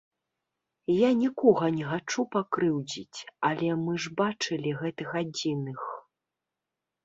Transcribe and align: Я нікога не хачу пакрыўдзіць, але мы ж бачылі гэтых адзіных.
Я 0.91 1.09
нікога 1.23 1.65
не 1.75 1.83
хачу 1.91 2.25
пакрыўдзіць, 2.37 3.19
але 3.53 3.69
мы 3.85 3.93
ж 4.07 4.17
бачылі 4.25 4.69
гэтых 4.81 5.09
адзіных. 5.23 5.81